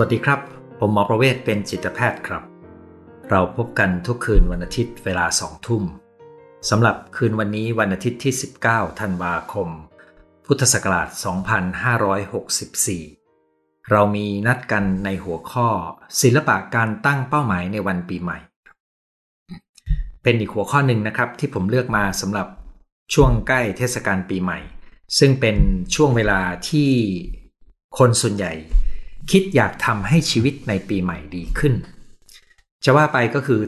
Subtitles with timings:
[0.00, 0.40] วัสดีครับ
[0.78, 2.42] ผมหมอประเวศเป็นจิตแพทย์ครับ
[3.30, 5.82] เราพบกันทุกคืนวันอาทิตย์เวลาสองทุ่ม
[6.70, 8.34] สำหรับคืนวันนี้วันอาทิตย์ที่
[8.66, 9.68] 19 ธันวาคม
[10.46, 11.08] พุทธศักราช
[13.08, 15.68] 2564 เรามีนัดกันในหัวข้อ
[16.22, 18.38] ศิลปะการตั้งเป้าหมายในวันปีใหม่
[20.22, 22.48] เป็นอีกหัวข้อหนึ่งนะครับที่ผมเลือกมาสำหรับ
[23.14, 24.58] ช่วงใกล้เทศกาลปีใหม่
[25.18, 25.56] ซึ่งเป็น
[25.94, 26.90] ช่วงเวลาที่
[27.98, 28.54] คนส่วนใหญ่
[29.30, 31.74] คิดอยากทำให้ชีวิตในปีใหม่ดีขึ้น
[32.84, 33.60] จะว่าไปก็คือ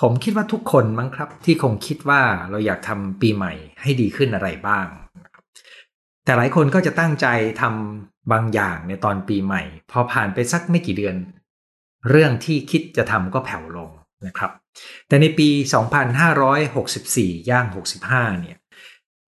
[0.00, 4.86] ผมคิดว่าทุกคนมั้งครับ ที่คงคิดว่าเราอยากทำปีใหม่ให้ดีขึ้นอะไรบ้าง
[6.24, 7.26] แต่หลายคนก็จะตั้งใจ
[7.60, 11.16] ทำบางอย่างในตอนปีใหม่ พอผ่านไปสักไม่กี่เดือน
[12.08, 13.90] เรื่องที่คิดจะทำก็แผ่วลง
[14.26, 14.50] นะครับ
[15.08, 15.48] แต่ในปี
[16.68, 17.66] 2564 ย่าง
[18.02, 18.56] 65 เนี่ย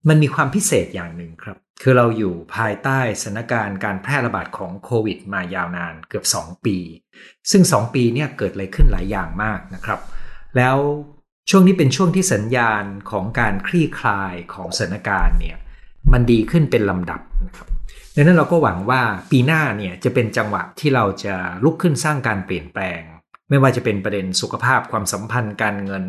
[0.08, 6.76] มันมีความพิเศษอย่างหนึ่งครับ คือเราอยู่ภายใต้สถานการณ์การแพร่ระบาดของโควิดมายาวนานเกือบ 2 ปี
[7.50, 10.00] ซึ่ง 2 ปีเนี่ยเกิดอะไรขึ้นหลายอย่างมากนะครับ
[10.56, 10.76] แล้ว
[11.50, 15.56] ช่วงนี้เป็นช่วงที่สัญญาณของการคลี่คลายของสถานการณ์เนี่ย
[16.12, 17.68] มันดีขึ้นเป็นลำดับนะครับ
[18.14, 23.00] ดังนั้นเราก็หวังว่าปีหน้าเนี่ยจะเป็นจังหวะที่เราจะลุกขึ้นสร้างการเปลี่ยนแปลง
[23.50, 26.04] ไม่ว่าจะเป็นประเด็นสุขภาพความสัมพันธ์การเงิน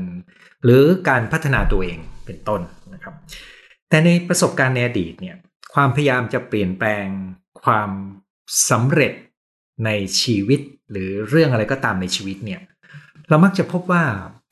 [0.64, 2.62] หรือการพัฒนาตัวเองเป็นต้น
[2.94, 3.16] นะครับ
[3.94, 5.36] แต่ในประสบการณ์ในอดีตเนี่ย
[5.74, 7.08] ความพยายามจะเปลี่ยนแปลง
[7.64, 7.90] ความ
[8.70, 9.14] สำเร็จ
[9.86, 9.90] ใน
[10.22, 10.60] ชีวิต
[10.92, 12.62] หรือเรื่องอะไรก็ตามในชีวิตเนี่ย
[13.30, 14.04] เรามักจะพบว่า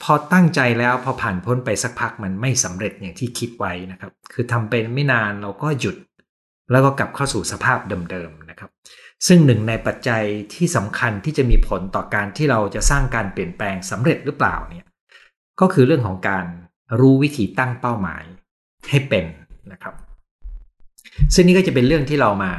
[0.03, 5.95] พอตั้งใจแล้วพอผ่านพ้นไปสักพักมันไม่สำเร็จอย่างที่คิดไว้นะครับ คือทำเป็นไม่นานเราก็หยุด
[6.71, 7.79] แล้วก็กลับเข้าสู่สภาพ
[8.11, 8.69] เดิมๆนะครับ
[9.27, 14.85] ซึ่งหนึ่งในปัจจัยที่สำคัญที่จะมีผลต่อการที่เราจะสร้างการเปลี่ยนแปลงสำเร็จหรือเปล่าเนี่ย
[15.59, 16.45] ก็คือเรื่องของการ
[16.99, 18.23] รู้วิธีตั้งเป้าหมาย
[18.89, 19.25] ให้เป็น
[19.71, 19.95] นะครับ
[21.33, 22.51] ซึ่งนี่ก็จะเป็นเรื่องที่เรามา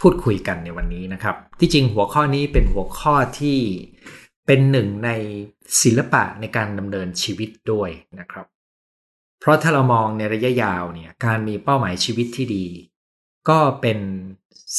[0.00, 3.58] พูดคุยกันในวันนี้นะครับ ที่จริงหัวข้อนี้เป็นหัวข้อที่
[4.46, 5.10] เป็นหนึ่งใน
[5.82, 7.90] ศิลปะในการดำเนินชีวิตด้วย
[8.20, 8.46] นะครับ
[9.40, 12.66] เพราะถ้าเรามองในระยะยาวเนี่ยการมีเป้าหมายชีวิตที่ดี
[13.48, 13.98] ก็เป็น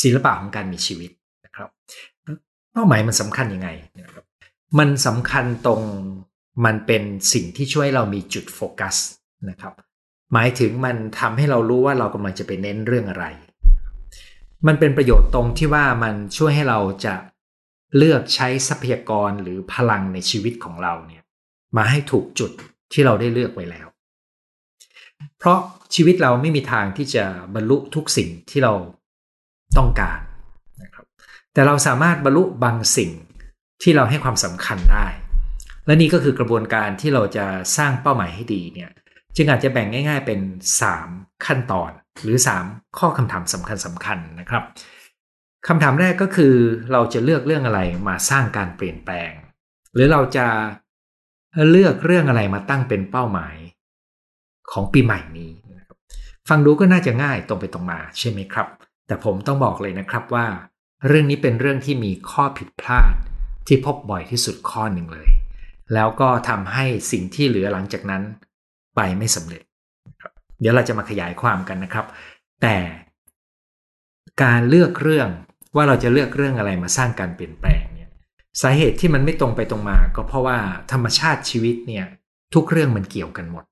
[0.01, 1.11] ศิลปะของการมีชีวิต
[1.45, 1.69] นะครับ
[2.73, 3.69] เป้าหมายมันสำคัญยังไง
[3.99, 4.23] นะครับ
[4.79, 5.81] มันสำคัญตรง
[6.65, 8.95] มันเป็นสิ่งที่ช่วยเรามีจุดโฟกัส
[9.49, 9.73] นะครับ
[10.33, 13.25] หมายถึงมันทำให้เรารู้ว่าเรากำลังจะไปเน้นเรื่องอะไร
[14.67, 17.15] มันเป็นประโยชน์ตรงที่ว่ามันช่วยให้เราจะ
[17.97, 21.23] เลือกใช้ทรัพยากรหรือพลังในชีวิตของเราเนี่ย
[21.77, 22.51] มาให้ถูกจุด
[22.93, 23.87] ที่เราได้เลือกไว้แล้ว
[25.37, 25.59] เพราะ
[25.95, 27.23] ชีวิตเราไม่มีทางที่จะ
[27.55, 28.73] บรรลุทุกสิ่งที่เรา
[29.77, 30.19] ต้องการ
[30.83, 31.05] นะครับ
[31.53, 33.11] แต่เราสามารถบรรลุบางสิ่ง
[33.83, 35.07] ที่เราให้ความสำคัญได้
[35.85, 37.45] และนี่ก็คือกระบวนการที่เราจะ
[37.77, 38.91] สร้างเป้าหมายให้ดีเนี่ย
[39.37, 40.39] จึงอาจจะแบ่งง่าย ๆ เป็น
[40.91, 41.91] 3 ขั้นตอน
[42.23, 44.63] หรือ 3 ข้อคำถามสำคัญสำคัญนะครับ
[45.67, 46.53] คำถามแรกก็คือ
[46.91, 49.31] เราจะเลือกเรื่องอะไรมาสร้างการเปลี่ยนแปลง
[49.93, 50.47] หรือเราจะ
[51.69, 53.55] เลือกเรื่องอะไรมาตั้งเป็นเป้าหมาย
[54.71, 55.97] ของปีใหม่นี้นะครับ
[56.49, 58.67] ฟังดูก็น่าจะง่ายตรงไปตรงมาใช่ไหมครับ
[59.07, 60.47] แต่ผมต้องบอกเลยนะครับว่า
[61.07, 63.13] เรื่องนี้เป็นเรื่องที่มีข้อผิดพลาด
[63.67, 65.29] ที่พบบ่อยที่สุดข้อหนึ่งเลย
[65.93, 68.23] แล้วก็ทำให้สิ่งที่เหลือหลังจากนั้น
[68.97, 69.63] ไปไม่สำเร็จ
[70.59, 72.05] เดี๋ยวเราจะมาขยายความกันนะครับ
[72.61, 72.75] แต่
[74.43, 75.29] การเลือกเรื่อง
[75.75, 78.09] ว่าเราจะเลือกเรื่องอะไรมาสร้างการเปลี่ยนแปลงเนี่ย
[78.61, 80.57] สาเหตุที่มันไม่ตรงไปตรงมา ก็เพราะว่า
[80.91, 82.05] ธรรมชาติชีวิตเนี่ย
[82.53, 83.63] ทุกเรื่องมันเกี่ยวกันหมด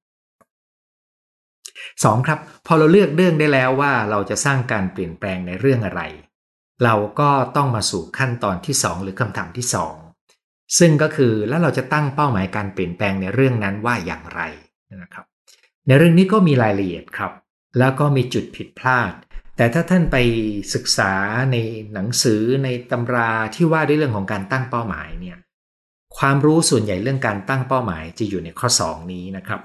[2.04, 6.02] สองครับ พอเราเลือกเรื่องได้แล้วว่าเราจะสร้างการเปลี่ยนแปลงในเรื่องอะไร
[6.84, 9.94] เราก็ต้องมาสู่ขั้นตอนที่สองหรือคำถามที่สอง
[10.80, 14.42] ซึ่งก็คือแล้วเราจะตั้งเป้าหมายการเปลี่ยนแปลงในเรื่องนั้นว่าอย่างไร
[15.88, 17.32] ในเรื่องนี้ก็มีรายละเอียดครับ
[17.80, 19.12] แล้วก็มีจุดผิดพลาด
[19.58, 20.18] แต่ถ้าท่านไป
[20.74, 21.14] ศึกษา
[21.52, 21.58] ใน
[21.94, 25.38] หนังสือในตำราที่ว่าด้วยเรื่องของการตั้งเป้าหมายเนี่ย
[26.18, 29.62] ความรู้ส่วนใหญ่เรื่องการตั้งเป้าหมายจะอยู่ในข้อ 2 นี้นะครับ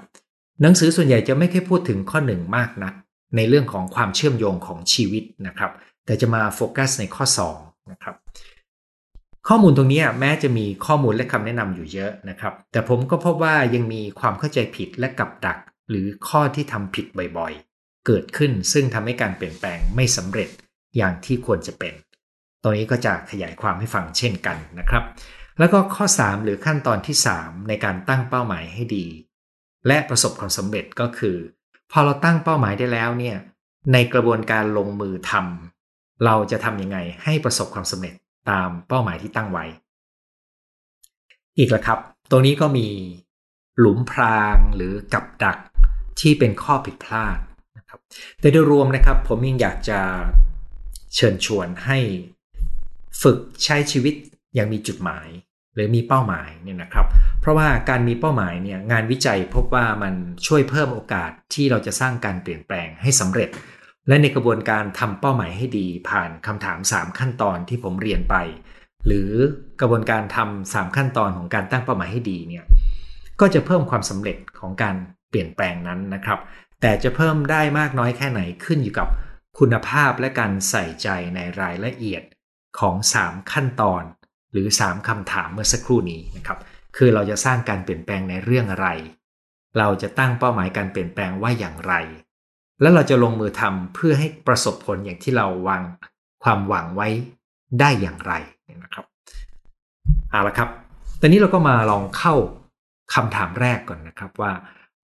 [0.61, 2.93] หนังสือส่วนใหญ่จะไม่ค่อยพูดถึงข้อ 1 มากนัก
[3.35, 5.71] ในเรื่องของความเชื่อมโยงของชีวิตนะครับ
[6.05, 7.25] แต่จะมาโฟกัสในข้อ
[7.57, 8.15] 2 นะครับ
[9.47, 15.57] ข้อมูลตรงนี้แม้จะมีข้อมูลและคำแนะนำอยู่เยอะนะครับ แต่ผมก็พบว่ายังมีความเข้าใจผิดและกับดัก
[15.89, 17.05] หรือข้อที่ทำผิด
[17.37, 20.49] บ่อยๆ เกิดขึ้นซึ่งทำให้การเปลี่ยนแปลงไม่สำเร็จ
[20.97, 21.93] อย่างที่ควรจะเป็น
[22.61, 25.03] ตรงนี้ก็จะขยายความให้ฟังเช่นกันนะครับ
[25.59, 29.05] แล้วก็ข้อ 3 หรือขั้นตอนที่ 3 ในการตั้งเป้าหมายให้ดี
[29.87, 31.37] และประสบความสำเร็จก็คือ
[31.91, 33.37] พอเราตั้งเป้าหมายได้แล้วเนี่ย
[33.93, 38.13] ในกระบวนการลงมือทำเราจะทำยังไงให้ประสบความสำเร็จ
[38.49, 39.65] ตามเป้าหมายที่ตั้งไว้
[41.57, 41.99] อีกแล้วครับ
[42.31, 42.87] ตรงนี้ก็มี
[43.81, 45.57] หลุมพรางหรือกับดัก
[46.19, 47.37] ที่เป็นข้อผิดพลาด
[47.77, 47.99] นะครับ
[48.39, 49.99] แต่โดยรวมนะครับผมยังอยากจะ
[51.15, 51.97] เชิญชวนให้
[53.21, 54.13] ฝึกใช้ชีวิต
[54.55, 55.27] อย่างมีจุดหมาย
[55.75, 57.07] หรือมีเป้าหมายเนี่ยนะครับ
[57.41, 60.13] เพราะว่าการมีเป้าหมายเนี่ยงานวิจัยพบว่ามัน
[60.47, 63.49] ช่วยเพิ่มโอกาสที่เราจะสร้างการเปลี่ยนแปลงให้สำเร็จ
[64.07, 68.35] และในกระบวนการทำเป้าหมายให้ดีผ่านคำถาม 3 ขั้นตอนที่ผมเรียนไป
[69.07, 69.31] หรือ
[69.81, 72.65] กระบวนการทำสามขั้นตอนของการตั้งเป้าหมายให้ดีเนี่ย
[73.41, 74.95] ก็จะเพิ่มความสำเร็จของการ
[75.29, 76.39] เปลี่ยนแปลงนั้นนะครับ
[76.81, 79.07] แต่จะเพิ่มได้มากน้อยแค่ไหนขึ้นอยู่กับ
[79.59, 82.23] คุณภาพและการใส่ใจในรายละเอียด
[82.79, 84.03] ของ 3 ขั้นตอน
[84.51, 86.59] หรือ 3คำถามเมื่อสักครู่นี้นะครับ
[86.97, 88.87] คือเราจะสร้างการเปลี่ยนแปลงในเรื่องอะไร
[89.77, 91.93] เราจะตั้งเป้าหมายการเปลี่ยนแปลงว่าอย่างไร
[92.81, 95.81] แล้วเราจะลงมือทำเพื่อให้ประสบผลอย่างที่เราวาง
[96.43, 97.07] ความหวังไว้
[97.79, 98.33] ได้อย่างไร
[98.83, 99.05] นะครับ
[100.31, 100.69] เอาละครับ
[101.19, 102.35] ตอนนี้เราก็มาลองเข้า
[103.13, 104.51] คำถามแรกก่อนนะครับว่า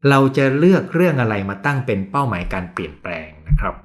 [0.10, 3.76] เราจะเลือกเรื่องอะไรมาตั้งเป็นเป้าหมายการเปลี่ยนแปลงนะครับ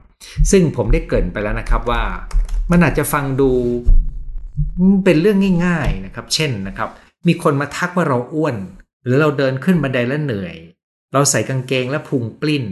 [0.50, 2.02] ซึ่งผมได้เกริ่นไปแล้วนะครับว่า
[2.70, 3.50] มันอาจจะฟังดู
[5.04, 6.90] เป็นเรื่องง่าย ๆนะครับ เช่นนะครับ
[7.26, 8.56] มีคนมาทักว่าเราอ้วน
[9.04, 10.56] หรือเราเดินขึ้นบันไดแล้วเหนื่อย
[11.12, 12.64] เราใส่กางเกงแล้วพุงปลิ้น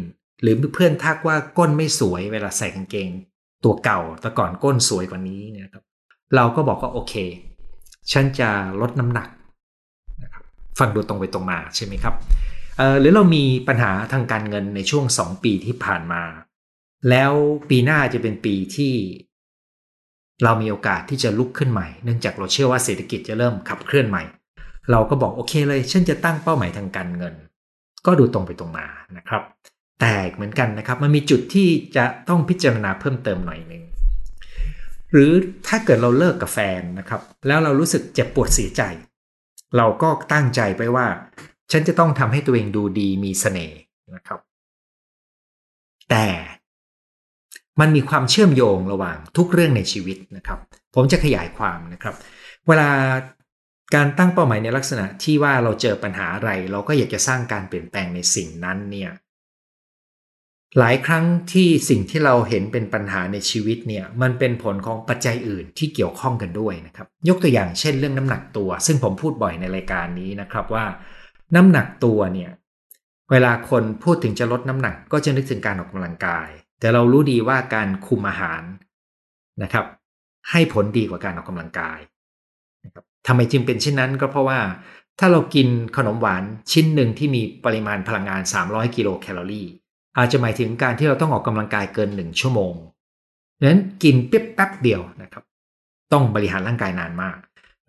[0.42, 3.10] หรือเพื่อนทักว่าก้นไม่สวยเวลาใส่กางเกง
[3.64, 5.84] ตัวเก่าแต่ก่อนก้นสวยกว่านี้เนี่ยครับ
[6.34, 7.14] เราก็บอกว่าโอเค
[8.12, 8.48] ฉันจะ
[8.80, 9.28] ลดน้ำหนัก
[10.80, 12.14] ฟังดูตรงไปตรงมาใช่ไหมครับ
[13.00, 16.22] หรือเรามีปัญหาทางการเงินในช่วง 2 ปีที่ผ่านมา
[17.10, 17.32] แล้ว
[17.70, 18.94] ปีหน้าจะเป็นปีที่
[20.44, 24.22] เรามีโอกาสที่จะลุกขึ้นใหม่ เนื่องจากเราเชื่อว่าเศรษฐกิจจะเริ่มขับเคลื่อนใหม่
[24.90, 27.34] เราก็บอกโอเคเลย ฉันจะตั้งเป้าหมายทางการเงิน
[28.06, 28.86] ก็ดูตรงไปตรงมา
[29.16, 29.42] นะครับ
[30.00, 33.82] แต่เหมือนกันนะครับมันมีจุดที่จะต้องพิจารณาเพิ่มเติมหน่อยหนึ่ง
[35.12, 35.32] หรือ
[35.66, 38.82] ถ้าเกิดเราเลิกกับแฟนนะครับ แล้วเรารู้สึกเจ็บปวดเสียใจ
[39.76, 41.06] เราก็ตั้งใจไปว่า
[41.72, 43.78] ฉันจะต้องทำให้ตัวเองดูดีมีเสน่ห์
[44.14, 44.40] นะครับ
[46.10, 46.26] แต่
[47.80, 50.58] มันมีความเชื่อมโยงระหว่างทุกเรื่องในชีวิตนะครับ
[50.94, 52.14] ผมจะขยายความนะครับ
[52.68, 52.90] เวลา
[53.94, 59.10] การตั้งเป้าหมายในลักษณะที่ว่าเราเจอปัญหาอะไร เราก็อยากจะสร้างการเปลี่ยนแปลงในสิ่งนั้นเนี่ย
[60.78, 70.84] หลายครั้งที่สิ่งที่เราเห็นเป็นปัญหาในชีวิตเนี่ยมันเป็นผลของปัจจัยอื่นที่เกี่ยวข้องกันด้วยนะครับ ยกตัวอย่างเช่นเรื่องน้ำหนักตัว ซึ่งผมพูดบ่อยในรายการนี้นะครับว่า
[71.56, 72.50] น้ำหนักตัวเนี่ย
[73.30, 76.48] เวลาคนพูดถึงจะลดน้ำหนัก ก็จะนึกถึงการออกกำลังกาย
[76.80, 78.62] แต่เรารู้ดีว่าการคุมอาหาร
[79.62, 79.86] นะครับ
[80.50, 81.98] ให้ผลดีกว่าการออกกำลังกาย
[82.84, 84.60] นะครับทำไมจึงเป็นเช่นนั้นก็เพราะว่า
[85.18, 89.68] ถ้าเรากินขนมหวานชิ้นหนึ่งที่มีปริมาณพลังงาน 300 กิโลแคลอรี่
[90.16, 92.72] อาจจะหมายถึงการที่เราต้องออกกำลังกายเกิน1ชั่วโมง
[93.58, 95.44] ดังนั้นกินเป๊บแป๊บเดียวนะครับ
[96.12, 97.36] ต้องบริหารร่างกายนานมาก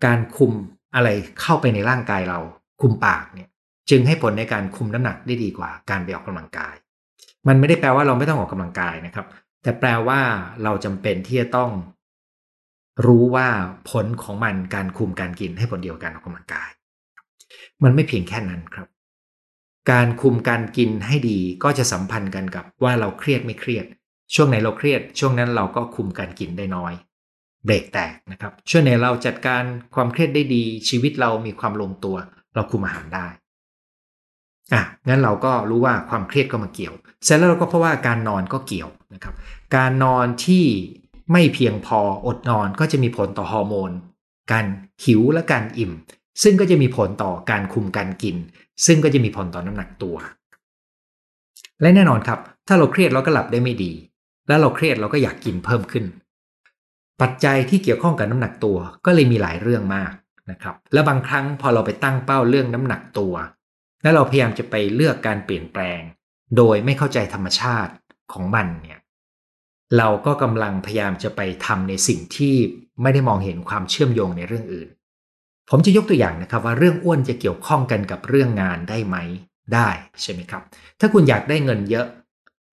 [0.04, 0.52] การคุม
[0.94, 1.08] อะไร
[1.40, 2.38] เข้าไปในร่างกายเรา
[2.80, 3.48] คุมปากเนี่ย
[3.90, 6.74] จึงให้ผลในการคุมน้ำหนักได้ดีกว่าการไปออกกำลังกาย
[7.48, 9.26] มันไม่ได้แปลว่าเราไม่ต้องออกกำลังกายนะครับ
[9.62, 10.20] แต่แปลว่า
[10.64, 11.70] เราจำเป็นที่จะต้อง
[13.06, 13.48] รู้ว่า
[13.90, 16.70] ผลของมันการคุมการกินให้ผลเดียวกันออกกำลังกาย
[17.82, 18.86] มันไม่เพียงแค่นั้นครับ
[19.90, 23.86] การคุมการกินให้ดีก็จะสัมพันธ์กันกับว่าเราเครียดไม่เครียด
[24.34, 26.92] ช่วงไหนเราเครียด ช่วงนั้นเราก็คุมการกินได้น้อย
[27.66, 29.62] เบรกแตกนะครับช่วงไหนเราจัดการ
[29.94, 32.16] ความเครียดได้ดี ชีวิตเรามีความลงตัว
[32.54, 33.26] เราคุมอาหารได้
[34.72, 39.34] อะงั้นเราก็รู้ว่าความเครียดก็มาเกี่ยว เสร็จแล้วเราก็เพราะว่าการนอนก็เกี่ยวนะครับ
[39.76, 40.64] การนอนที่
[41.32, 43.90] ไม่เพียงพออดนอนก็จะมีผลต่อฮอร์โมน
[44.52, 44.66] การ
[45.04, 45.92] หิวและการอิ่ม
[46.42, 48.36] ซึ่งก็จะมีผลต่อการคุมการกิน
[48.86, 50.16] ซึ่งก็จะมีผลต่อน้ำหนักตัว
[51.80, 53.92] และแน่นอนครับ ถ้าเราเครียดเราก็หลับได้ไม่ดี
[54.48, 56.04] แล้วเราเครียดเราก็อยากกินเพิ่มขึ้น
[57.20, 60.12] ปัจจัยที่เกี่ยวข้องกับน้ำหนักตัวก็เลยมีหลายเรื่องมาก
[60.50, 63.34] นะครับ และบางครั้งพอเราไปตั้งเป้าเรื่องน้ำหนักตัว
[64.02, 66.00] และเราพยายามจะไปเลือกการเปลี่ยนแปลง
[66.56, 67.92] โดยไม่เข้าใจธรรมชาติ
[68.32, 69.00] ของมันเนี่ย
[69.98, 72.54] เราก็กำลังพยายามจะไปทำในสิ่งที่
[73.02, 74.88] ไม่ได้มองเห็นความเชื่อมโยงในเรื่องอื่น
[75.70, 79.16] ผมจะยกตัวอย่างนะครับว่าเรื่องอ้วนจะเกี่ยวข้องกันกับเรื่องงานได้ไหม
[79.74, 79.88] ได้
[80.22, 80.62] ใช่ไหมครับ
[81.00, 82.06] ถ้าคุณอยากได้เงินเยอะ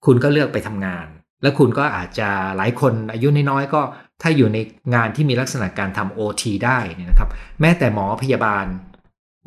[0.05, 1.05] คุณก็เลือกไปทำงาน
[1.41, 3.81] และคุณก็อาจจะหลายคนอายุน้อยๆก็
[4.21, 4.57] ถ้าอยู่ใน
[4.95, 7.29] งานที่มีลักษณะการทำโอทีได้นี่นะครับ
[7.61, 8.65] แม้แต่หมอพยาบาล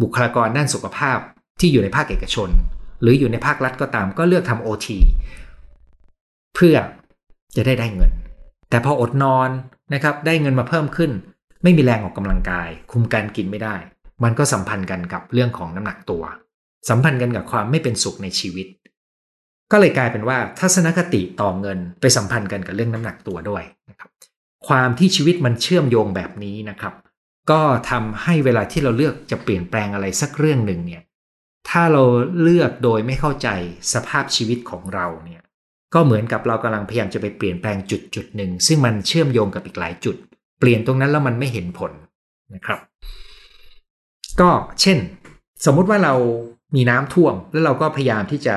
[0.03, 1.19] บุคลากรด้านสุขภาพ
[1.61, 2.51] ที่อยู่ในภาคเอกชน
[3.03, 4.99] หรืออยู่ในภาครัฐก็ตามก็เลือกทำโอที
[6.55, 6.77] เพื่อ
[7.57, 8.13] จะได้ได้เงิน
[8.71, 9.51] แต่พออดนอน
[9.95, 11.11] นะครับได้เงินมาเพิ่มขึ้น
[11.63, 13.77] ไม่มีแรงออกกำลังกาย คุมการกินไม่ได้
[14.25, 16.23] มันก็สัมพันธ์กันกับเรื่องของน้ำหนักตัว
[16.89, 18.67] สัมพันธ์กันกับความไม่เป็นสุขในชีวิต
[19.73, 24.11] ก็เลยกลายเป็นว่าทัศนคติต่อเงินไปสัมพันธ์กันกับเรื่องน้ำหนักตัวด้วยนะครับ
[24.69, 26.95] ความที่ชีวิตมันเชื่อมโยงแบบนี้นะครับ
[27.51, 31.03] ก็ทำให้เวลาที่เราเลือกจะเปลี่ยนแปลงอะไรสักเรื่องหนึ่งเนี่ย
[31.69, 32.05] ถ้าเรา
[32.43, 33.49] เลือกโดยไม่เข้าใจ
[33.93, 35.43] สภาพชีวิตของเราเนี่ย
[35.95, 40.17] ก็เหมือนกับเรากำลังพยายามจะไปเปลี่ยนแปลงจุดจุดหนึ่งซึ่งมันเชื่อมโยงกับอีกหลายจุด
[40.63, 41.93] เปลี่ยนตรงนั้นแล้วมันไม่เห็นผล
[42.55, 42.81] นะครับ
[44.41, 44.51] ก็
[44.81, 44.99] เช่น
[45.65, 46.15] สมมุติว่าเรา
[46.75, 48.57] มีน้ำท่วม แล้วเราก็พยายามที่จะ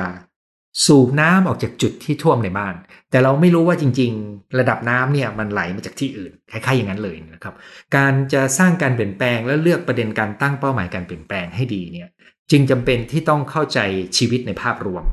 [0.85, 2.75] สูบน้ำออกจากจุดที่ท่วมในบ้าน
[3.11, 7.53] แต่เราไม่รู้ว่าจริง ๆ ระดับน้ำเนี่ยมันไหลมาจากที่อื่นคล้ายๆอย่างนั้นเลยนะครับ
[7.95, 12.07] การจะสร้างการเปลี่ยนแปลงและเลือกประเด็นการตั้งเป้าหมายการเปลี่ยนแปลงให้ดีเนี่ย
[12.51, 13.79] จึงจำเป็นที่ต้องเข้าใจ
[14.17, 15.03] ชีวิตในภาพรวม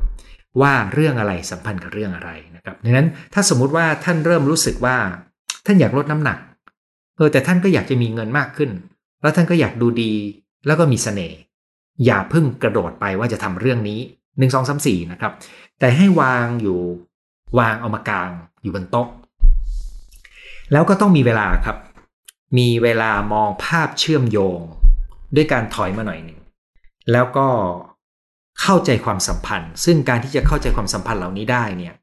[0.61, 4.97] ว่าเรื่องอะไรสัมพันธ์กับเรื่องอะไรนะครับดังนั้นถ้าสมมุติว่าท่านเริ่มรู้สึกว่า
[5.65, 6.37] ท่านอยากลดน้ำหนัก
[7.17, 8.71] เออแต่ท่านก็อยากจะมีเงินมากขึ้น
[9.21, 10.13] แล้วท่านก็อยากดูดี
[10.65, 11.37] แล้วก็มีเสน่ห์
[12.05, 13.99] อย่าเพิ่งกระโดดไปว่าจะทำเรื่องนี้
[14.37, 15.33] หนึ่งสองสามสี่นะครับ
[15.79, 16.79] แต่ให้วางอยู่
[17.59, 18.31] วางเอามากลาง
[18.63, 19.07] อยู่บนโต๊ะ
[20.71, 21.77] แล้วก็ต้องมีเวลาครับ
[22.57, 24.59] มีเวลามองภาพเชื่อมโยง
[25.35, 26.39] ด้วยการถอยมาหน่อยหนึ่ง
[27.11, 27.47] แล้วก็
[28.61, 31.95] เข้าใจความสัมพันธ์ ซึ่งการที่จะเข้าใจความสัมพันธ์เหล่านี้ได้เนี่ย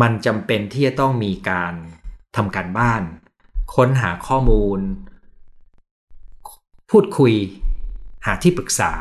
[0.00, 1.74] มันจำเป็นที่จะต้องมีการ
[2.36, 3.02] ทำการบ้าน
[3.74, 4.80] ค้นหาข้อมูล
[6.90, 7.34] พูดคุย
[8.26, 8.92] หาที่ปรึกษา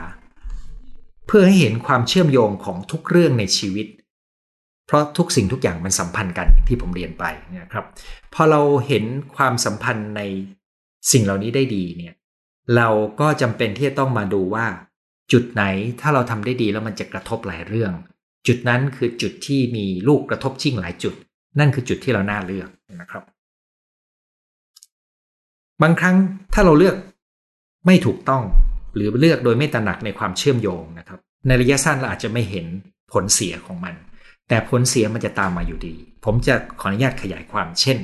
[1.28, 3.88] เพื่อให้เห็นความเชื่อมโยงของทุกเรื่องในชีวิต
[4.88, 7.26] เพราะทุกสิ่งทุกอย่างมันสัมพันธ์กันที่ผมเรียนไป
[7.62, 7.86] นะครับ
[8.34, 9.04] พอเราเห็น
[9.36, 10.22] ความสัมพันธ์ใน
[11.12, 12.14] สิ่งเหล่านี้ได้ดีเนี่ย
[12.76, 14.66] เราก็จำเป็นที่จะต้องมาดูว่า
[15.32, 15.64] จุดไหน
[16.02, 17.94] ถ้าเราทำได้ดีแล้วมันจะกระทบหลายเรื่อง
[18.48, 21.14] จุดนั้นคือจุดที่มีลูกกระทบชิ่งหลายจุด
[21.60, 22.70] นั่นคือจุดที่เราน่าเลือก
[23.02, 23.24] นะครับ
[25.82, 26.16] บางครั้ง
[26.54, 26.96] ถ้าเราเลือก
[27.86, 28.44] ไม่ถูกต้อง
[28.96, 32.66] หรือเลือกโดยไม่ตระหนักในความเชื่อมโยงนะครับ ในระยะสั้นเราอาจจะไม่เห็น
[33.12, 33.96] ผลเสียของมัน
[34.48, 35.96] แต่ผลเสียมันจะตามมาอยู่ดี
[36.26, 37.98] ผมจะขออนุญาตขยายความเช่น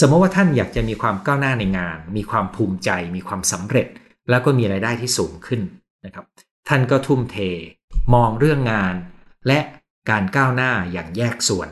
[0.00, 3.86] สมมติว่าท่านอยากจะมีความก้าวหน้าในงาน มีความภูมิใจ มีความสำเร็จ
[4.30, 5.60] แล้วก็มีรายได้ที่สูงขึ้น
[6.04, 6.24] นะครับ
[6.68, 7.36] ท่านก็ทุ่มเท
[8.14, 8.94] มองเรื่องงาน
[9.46, 9.60] และ
[10.10, 11.68] การก้าวหน้าอย่างแยกส่วน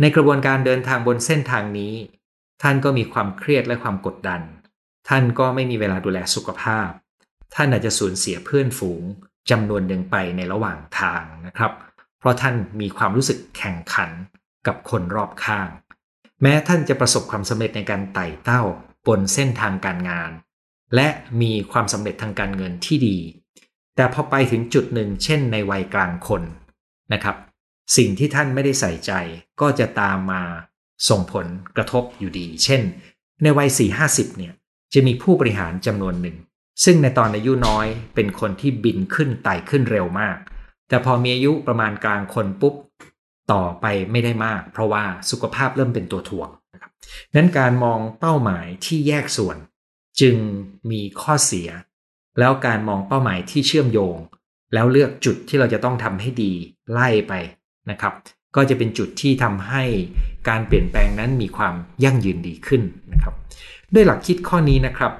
[0.00, 1.94] ในกระบวนการเดินทางบนเส้นทางนี้
[2.62, 4.40] ท่านก็มีความเครียดและความกดดัน
[5.08, 6.88] ท่านก็ไม่มีเวลาดูแลสุขภาพ
[7.54, 9.02] ท่านอาจจะสูญเสียเพื่อนฝูง
[9.50, 11.72] จำนวนหนึ่งไปในระหว่างทางนะครับ
[12.18, 14.10] เพราะท่านมีความรู้สึกแข่งขัน
[14.66, 15.68] กับคนรอบข้าง
[16.42, 18.62] แม้ท่านจะประสบความสำเร็จในการไต่เต้า
[19.06, 20.30] บนเส้นทางการงาน
[20.94, 21.08] และ
[21.40, 23.18] มีความสำเร็จทางการเงินที่ดี
[23.96, 26.42] แต่พอไปถึงจุดหนึ่ง เช่นในวัยกลางคน
[27.12, 27.36] นะครับ
[27.96, 29.12] สิ่งที่ท่านไม่ได้ใส่ใจ
[29.60, 30.42] ก็จะตามมา
[31.08, 31.46] ส่งผล
[31.76, 32.82] กระทบอยู่ดี เช่น
[33.42, 34.54] ในวัย4 50เนี่ย
[34.94, 36.36] จะมีผู้บริหารจำนวนหนึ่ง
[36.84, 40.36] ซึ่งในตอนอายุน้อยเป็นคนที่บินขึ้นไต่ขึ้นเร็วมาก
[40.88, 42.74] แต่พอมีอายุประมาณกลางคนปุ๊บ
[43.52, 46.92] ต่อไปไม่ได้มาก เพราะว่าสุขภาพเริ่มเป็นตัวถ่วงนะครับ
[47.34, 49.56] นั้นการมองเป้าหมายที่แยกส่วน
[50.20, 50.36] จึง
[50.90, 51.68] มีข้อเสีย
[52.38, 54.16] แล้วการมองเป้าหมายที่เชื่อมโยง
[54.74, 56.52] แล้วเลือกจุดที่เราจะต้องทำให้ดี
[56.92, 57.32] ไล่ไป
[57.90, 58.14] นะครับ
[58.56, 59.82] ก็จะเป็นจุดที่ทำให้
[60.48, 61.74] การเปลี่ยนแปลงนั้นมีความ
[62.04, 62.82] ยั่งยืนดีขึ้น
[63.12, 63.34] นะครับ
[63.94, 65.12] ด้วยหลักคิดข้อนี้นะครับ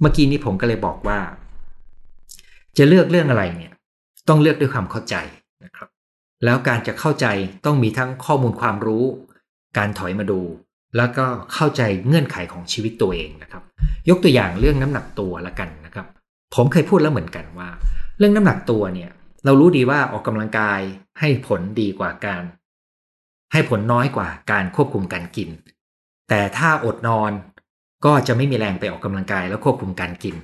[0.00, 1.18] เมื่อกี้นี้ผมก็เลยบอกว่า
[2.76, 3.72] จะเลือกเรื่องอะไรเนี่ย
[4.28, 5.16] ต้องเลือกด้วยความเข้าใจ
[5.64, 5.88] นะครับ
[6.44, 7.26] แล้วการจะเข้าใจ
[7.64, 9.04] ต้องมีทั้งข้อมูลความรู้
[9.78, 10.40] การถอยมาดู
[10.96, 13.62] แล้วก็เข้าใจเงื่อนไขของชีวิตตัวเองนะครับ
[14.08, 16.06] ยกตัวอย่างเรื่องน้ำหนักตัวละกันนะครับ
[16.54, 17.68] ผมเคยพูดแล้วเหมือนกันว่า
[18.18, 19.10] เรื่องน้ำหนักตัวเนี่ย
[19.44, 20.80] เรารู้ดีว่าออกกำลังกาย
[21.20, 22.42] ให้ผลดีกว่าการ
[23.52, 25.48] ให้ผลน้อยกว่าการควบคุมการกิน
[26.28, 27.32] แต่ถ้าอดนอน
[28.04, 30.34] ก็จะไม่มีแรงไปออกกำลังกายแล้วควบคุมการกิน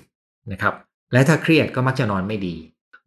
[0.53, 0.75] นะครับ
[1.13, 2.55] และถ้าเครียดก็มักจะนอนไม่ดี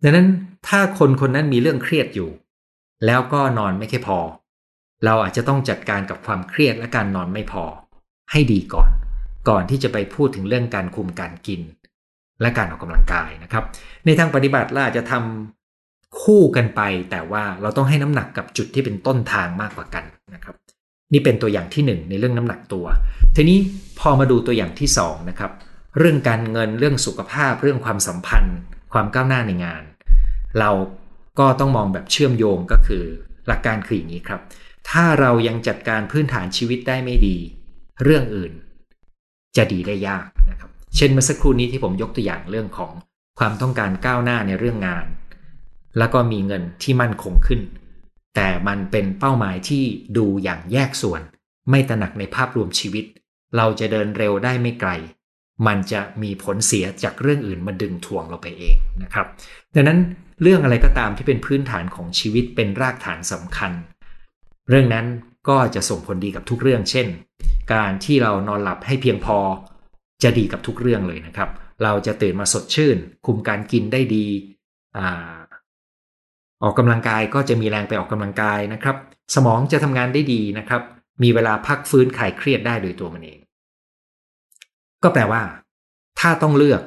[0.03, 0.27] ดังนั้น
[0.67, 2.29] ถ้าคนคนนั้นมีเรื่องเครียดอยู่
[3.05, 4.20] แล้วก็นอนไม่ค่อยพอ
[5.05, 7.63] เราอาจจะต้องจัดการกับความเครียดและการนอนไม่พอ
[8.31, 8.89] ให้ดีก่อน
[9.50, 11.62] ก่อนที่จะไปพูดถึงเรื่องการคุมการกิน
[12.41, 13.63] และการออกกำลังกายนะครับ
[14.05, 16.81] ในทางปฏิบัติเราอาจจะทำคู่กันไป
[17.12, 20.03] แต่ว่าเราต้องให้น้ำหนักกับจุดที่เป็นต้นทางมากกว่ากัน
[20.34, 20.55] นะครับ
[21.13, 22.86] นี่เป็นตัวอย่างที่ 1 ในเรื่องน้ำหนักตัว
[23.36, 23.60] ทีนี้
[24.00, 25.51] พอมาดูตัวอย่างที่2นะครับ
[25.98, 28.58] เรื่องการเงินเรื่องสุขภาพ เรื่องความสัมพันธ์
[28.94, 29.84] ความก้าวหน้าในงาน
[30.60, 30.72] เรา
[31.39, 33.03] ก็ต้องมองแบบเชื่อมโยงก็คือ
[33.48, 34.41] หลักการคืออย่างนี้ครับ
[34.89, 37.38] ถ้าเรายังจัดการพื้นฐานชีวิตได้ไม่ดี
[38.03, 38.51] เรื่องอื่น
[39.58, 42.91] จะดีได้ยากนะครับ เช่นเมื่อสักครู่นี้ที่ผมยกตัวอย่างเรื่องของ
[43.39, 45.06] ความต้องการก้าวหน้าในเรื่องงาน
[45.98, 47.60] แล้วก็มีเงินที่มั่นคงขึ้น
[48.36, 49.84] แต่มันเป็นเป้าหมายที่
[50.18, 51.22] ดูอย่างแยกส่วน
[51.70, 53.06] ไม่ตระหนักในภาพรวมชีวิต
[53.58, 54.92] เราจะเดินเร็วได้ไม่ไกล
[55.68, 59.28] มันจะมีผลเสียจากเรื่องอื่นมาดึงทวงเราไปเองนะครับ
[59.76, 60.00] ดังนั้น
[60.42, 63.72] เรื่องอะไรก็ตามที่เป็นพื้นฐานของชีวิตเป็นรากฐานสำคัญ
[64.70, 65.06] เรื่องนั้น
[65.50, 67.08] ก็จะส่งผลดีกับทุกเรื่อง เช่น
[67.74, 69.38] การที่เรานอนหลับให้เพียงพอ
[70.24, 71.50] จะดีกับทุกเรื่องเลยนะครับ
[71.84, 74.26] เราจะตื่นมาสดชื่น คุมการกินได้ดี
[74.98, 75.00] อ
[76.63, 78.96] ออกกำลังกายก็จะมีแรงไปออกกำลังกายนะครับ
[79.36, 80.82] สมองจะทำงานได้ดีนะครับ
[81.24, 83.39] มีเวลาพักฟื้นคลายเครียดได้โดยตัวมันเอง
[85.03, 85.41] ก็แปลว่า
[86.20, 86.82] ถ้าต้องเลือก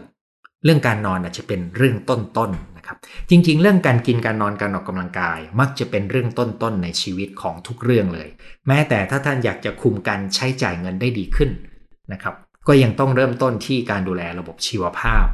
[0.65, 2.97] เรื่องการนอนอาจจะเป็นเรื่องต้นๆนนะครับ
[3.31, 8.29] จริง ๆ เรื่องการกินการนอนการออกกำลังกาย มักจะเป็นเรื่องต้นๆในชีวิตของทุกเรื่องเลย
[8.67, 11.51] แม้แต่ถ้าท่านอยากจะคุมการใช้จ่ายเงินได้ดีขึ้น
[12.13, 12.35] นะครับ
[12.69, 15.27] ก็ยังต้องเริ่มต้นที่การดูแลระบบชีวภาพ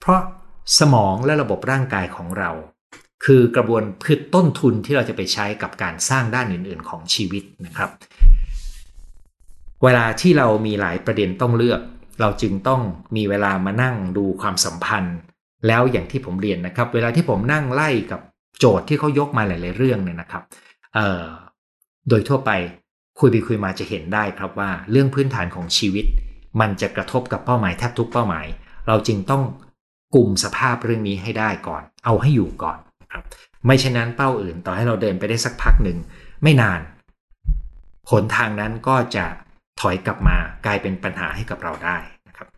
[0.00, 0.20] เพราะ
[0.78, 2.50] สมองและระบบร่างกายของเรา
[3.26, 7.90] คือกระบวนคือต้นทุนที่เราจะไปใช้กับการสร้างด้านอื่น ๆ ของชีวิตนะครับ
[9.84, 11.80] เวลาที่เรามีหลายประเด็นต้องเลือก
[12.20, 12.80] เราจึงต้อง
[13.16, 15.16] มีเวลามานั่งดูความสัมพันธ์
[15.66, 18.20] แล้วอย่างที่ผมเรียนนะครับ เวลาที่ผมนั่งไล่กับ
[18.58, 20.42] โจทย์ที่เขายกมาหลาย ๆ เรื่องเนี่ยนะครับ
[22.08, 22.50] โดยทั่วไป
[23.20, 26.06] คุยไปคุยมาจะเห็นได้ครับว่า เรื่องพื้นฐานของชีวิต
[26.60, 28.46] มันจะกระทบกับเป้าหมายแทบทุกเป้าหมาย
[28.86, 29.42] เราจึงต้อง
[30.14, 32.78] กลุ่มสภาพเรื่องนี้ให้ได้ก่อน เอาให้อยู่ก่อน
[33.12, 33.24] ครับ
[33.66, 35.98] ไม่เช่นนั้นเป้าอื่นต่อให้เราเดินไปได้สักพักหนึ่ง
[36.42, 36.80] ไม่นาน
[38.08, 39.24] ผลทางนั้นก็จะ
[39.80, 40.36] ถอยกลับมา
[40.66, 41.96] กลายเป็นปัญหาให้กับเราได้
[42.28, 42.48] นะครับ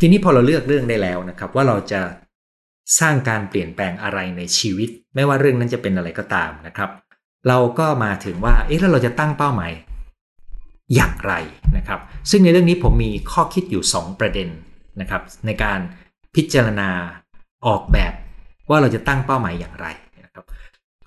[0.00, 2.00] ทีนี้พอเราเลือกเรื่องได้แล้วนะครับ ว่าเราจะ
[3.00, 6.90] สร้างการเปลี่ยนแปลงอะไรในชีวิต ไม่ว่าเรื่องนั้นจะเป็นอะไรก็ตามนะครับ
[7.48, 9.72] เราก็มาถึงว่าเอ๊ะแล้วเราจะตั้งเป้าหมาย
[10.94, 11.32] อย่างไร
[11.76, 12.00] นะครับ
[12.30, 14.48] ซึ่งในเรื่องนี้ผมมีข้อคิดอยู่ 2 ประเด็น
[15.00, 15.78] นะครับ ในการ
[16.34, 16.90] พิจารณา
[17.66, 18.12] ออกแบบ
[18.70, 19.86] ว่าเราจะตั้งเป้าหมายอย่างไร
[20.24, 20.44] นะครับ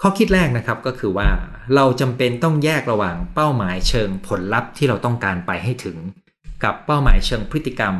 [0.02, 1.28] ข้อคิดแรกนะครับก็คือว่า
[1.76, 5.98] เราจำเป็นต้องแยกระหว่างเป้าหมายเชิงผลลัพธ์ที่เราต้องการไปให้ถึง
[6.64, 7.94] กับเป้าหมายเชิงพฤติกรรม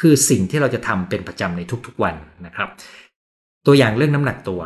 [0.00, 2.14] คือสิ่งที่เราจะทำเป็นประจำในทุกๆวัน
[2.46, 2.68] นะครับ
[3.66, 4.62] ตัวอย่างเรื่องน้ำหนักตัว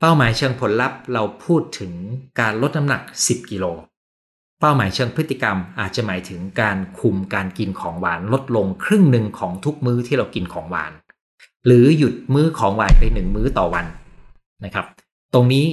[0.00, 1.92] เป้าหมายเชิงผลลัพธ์ เราพูดถึง
[2.40, 3.64] การลดน้ำหนัก 10กิโล
[4.60, 10.92] เป้าหมายเชิงพฤติกรรมอาจจะหมายถึงการคุมการกินของหวานลดลงครึ่งหนึ่งของทุกมื้อที่เรากินของหวาน
[11.66, 13.86] หรือหยุดมื้อของหวานไปหนึ่งมื้อต่อวัน
[14.64, 14.86] นะครับ
[15.34, 15.66] ตรงนี้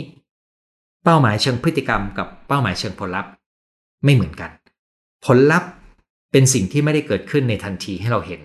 [1.03, 3.31] เป้าหมายเชิงพฤติกรรมกับเป้าหมายเชิงผลลัพธ์
[4.03, 4.51] ไม่เหมือนกัน
[5.25, 5.69] ผลลัพธ์
[6.31, 8.41] เป็นสิ่งที่ไม่ได้เกิดขึ้นในทันทีให้เราเห็น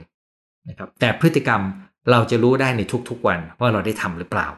[0.68, 1.62] นะครับ แต่พฤติกรรม
[2.10, 4.48] เราจะรู้ได้ในทุกๆวันว่าเราได้ทำหรือเปล่า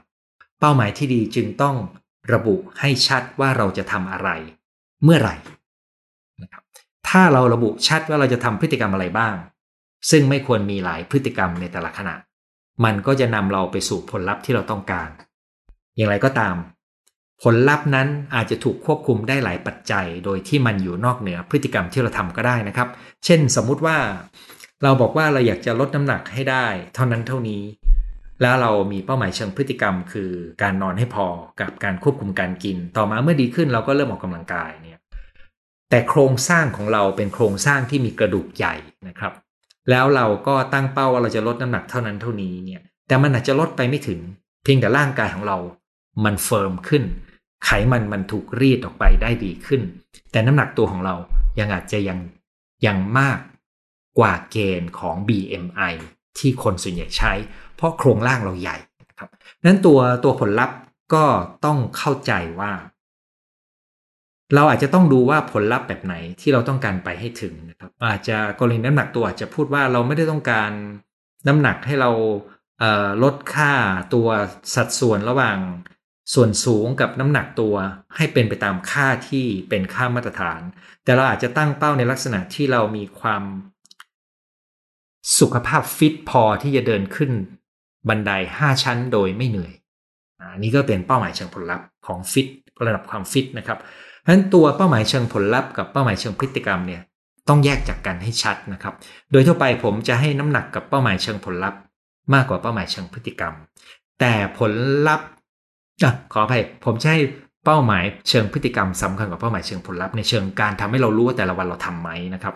[0.60, 1.76] เป้าหมายที่ดีจึงต้อง
[2.32, 4.28] ระบุให้ชัดว่าเราจะทำอะไร
[5.04, 5.36] เมื่อไหร่
[6.42, 6.62] นะครับ
[7.08, 9.34] ถ้าเราระบุชัดว่าเราจะทำพฤติกรรมอะไรบ้าง
[10.10, 12.14] ซึ่งไม่ควรมีหลายพฤติกรรมในแต่ละขณะ
[12.84, 15.08] มันก็จะนำเราไปสู่ผลลัพธ์ที่เราต้องการ
[15.96, 16.56] อย่างไรก็ตาม
[17.42, 22.88] ผลลัพธ์นั้นอาจจะถูกควบคุมได้หลายปัจจัย โดยที่มันอยู่นอกเหนือพฤติกรรมที่เราทำก็ได้นะครับ
[23.24, 23.96] เช่นสมมุติว่า
[24.82, 27.62] เราบอกว่าเราอยากจะลดน้ำหนักให้ได้ เท่านั้นเท่านี้
[28.42, 30.30] แล้วเรามีเป้าหมายเชิงพฤติกรรม คือ
[30.62, 31.26] การนอนให้พอ
[31.60, 34.98] กับการควบคุมการกิน ต่อมาเมื่อดีขึ้นเราก็เริ่มออกกำลังกายเนี่ย
[35.90, 38.74] แต่โครงสร้างของเราเป็นโครงสร้างที่มีกระดูกใหญ่
[39.08, 39.32] นะครับ
[39.90, 44.20] แล้วเราก็ตั้งเป้าว่าเราจะลดน้ำหนักเท่านั้นเท่านี้เนี่ย แต่มันอาจจะลดไปไม่ถึง
[44.64, 45.58] เพียงแต่ร่างกายของเรา
[46.24, 47.02] มันเฟิร์มขึ้น
[47.64, 49.82] ไขมันมันถูกรีดออกไปได้ดีขึ้น
[50.32, 51.14] แต่น้ำหนักตัวของเรา
[51.58, 52.18] ยังอาจจะยัง
[52.86, 53.38] ยังมาก
[54.18, 55.92] กว่าเกณฑ์ของ BMI
[56.38, 57.32] ที่คนส่วนใหญ่ใช้
[57.76, 58.76] เพราะโครงร่างเราใหญ่
[59.08, 59.28] นะครับ
[59.64, 60.76] นั้นตัวตัวผลลัพธ์
[61.14, 61.24] ก็
[61.64, 62.72] ต้องเข้าใจว่า
[64.54, 70.70] เราอาจจะต้องดูว่าผลลัพธ์แบบไหนที่เราต้องการไปให้ถึงนะครับ อาจจะกรณีน้ำหนักตัวอาจจะพูดว่าเราไม่ได้ต้องการ
[71.48, 72.10] น้ำหนักให้เรา
[73.22, 73.72] ลดค่า
[74.14, 74.28] ตัว
[74.74, 75.58] สัดส่วนระหว่าง
[76.34, 77.74] ส่วนสูงกับน้ำหนักตัว
[78.16, 80.60] ให้เป็นไปตามค่าที่เป็นค่ามาตรฐาน
[81.04, 83.42] แต่เราอาจจะตั้งเป้าในลักษณะที่เรามีความ
[85.38, 87.30] สุขภาพฟิตพอที่จะเดินขึ้น
[88.08, 88.30] บันได
[88.60, 89.72] 5 ชั้นโดยไม่เหนื่อย
[90.52, 92.48] อันนี้ก็เป็นเป้าหมายเชิงผลลัพธ์ของฟิต
[92.86, 93.78] ระดับความฟิตนะครับ
[94.26, 97.02] ฉะนั้นตัวเป้าหมายเชิงผลลัพธ์กับเป้าหมายเชิงพฤติกรรมเนี่ย
[97.48, 98.94] ต้องแยกจากกันให้ชัดนะครับ
[99.30, 101.80] โดยทั่วไปผมจะให้น้ำหนักกับเป้าหมายเชิงผลลัพธ์
[102.34, 103.54] มากกว่าเป้าหมายเชิงพฤติกรรม
[104.20, 104.72] แต่ผล
[105.08, 105.28] ลัพธ์
[106.02, 107.20] อะขออภัยผมจะให้
[107.64, 112.54] เป้าหมายเชิงพฤติกรรมสำคัญกว่าเป้าหมายเชิงผลลัพธ์ในเชิงการทำให้เรารู้ว่าแต่ละวันเราทํำไหมนะครับ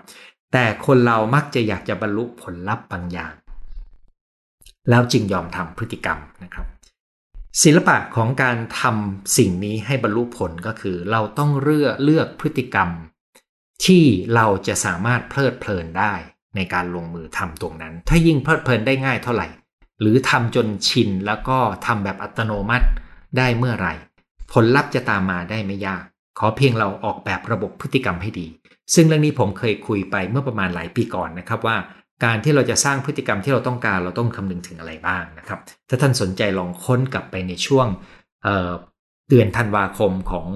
[0.52, 3.32] แต่คนเรามักจะอยากจะบรรลุผลลัพธ์บางอย่าง
[4.90, 6.66] แล้วจึงยอมทำพฤติกรรมนะครับ
[7.62, 12.88] ศิลปะของการทำสิ่งนี้ให้บรรลุผลก็คือ เราต้องเลือกเลือกพฤติกรรม
[13.84, 16.14] ที่เราจะสามารถเพลิดเพลินได้
[16.56, 19.48] ในการลงมือทำตรงนั้น ถ้ายิ่งเพลิดเพลินได้ง่ายเท่าไหร่
[20.00, 22.86] หรือทำจนชินแล้วก็ทำแบบอัตโนมัติ
[23.38, 23.94] ได้เมื่อไหร่
[24.52, 26.04] ผลลัพธ์จะตามมาได้ไม่ยาก
[26.38, 28.46] ขอเพียงเราออกแบบระบบพฤติกรรมให้ดี
[28.94, 31.76] ซึ่งเรื่องนี้ผมเคยคุยไปเมื่อประมาณหลายปีก่อนนะครับว่า
[32.24, 37.86] การที่เราจะสร้างพฤติกรรมที่เราต้องการเราต้องคำนึงถึงอะไรบ้างนะครับ ถ้าท่านสนใจลองค้นกลับไปในช่วง
[38.42, 40.46] เเดือนธันวาคมของ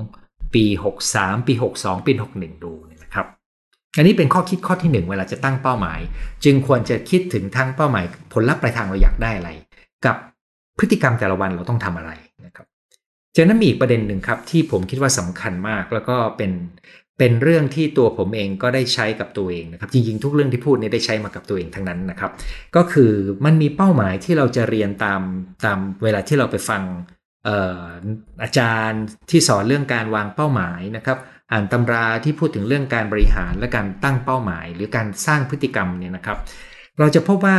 [0.55, 0.65] ปี
[1.07, 2.73] 63 ปี 62 ปี 61 ดู
[3.03, 3.27] นะครับ
[3.97, 6.01] อันนี้เป็นข้อคิดข้อที่ 1 เวลาจะตั้งเป้าหมาย
[6.45, 9.51] จึงควรจะคิดถึงทั้งเป้าหมาย ผลลัพธ์ปลายทางเราอยากได้อะไร
[10.07, 10.17] กับ
[10.79, 12.13] พฤติกรรมแต่ละวันเราต้องทำอะไร
[12.47, 12.67] นะครับ
[13.37, 16.53] จากนั้นมีอีกประเด็นหนึ่งครับที่ผมคิดว่าสำคัญมากแล้วก็เป็น
[17.19, 22.31] เป็นเรื่องที่ตัวผมเองก็ได้ใช้กับตัวเองนะครับ จริงๆ ทุกเรื่องที่พูดเนี่ยได้ใช้มากับตัวเองทั้งนั้นนะครับ
[22.77, 23.13] ก็คือ
[23.45, 25.21] มันมีเป้าหมายที่เราจะเรียนตาม
[25.65, 26.83] ตามเวลาที่เราไปฟัง
[28.43, 31.19] อาจารย์ที่สอนเรื่องการวางเป้าหมายนะครับ
[31.53, 36.39] อ่านตำราที่พูดถึงเรื่องการบริหารและการตั้งเป้าหมาย หรือการสร้างพฤติกรรมเนี่ยนะครับ
[36.99, 37.57] เราจะพบว่า